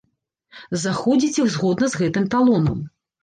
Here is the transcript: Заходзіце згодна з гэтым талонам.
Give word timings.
Заходзіце 0.83 1.45
згодна 1.55 1.91
з 1.97 2.01
гэтым 2.01 2.25
талонам. 2.35 2.83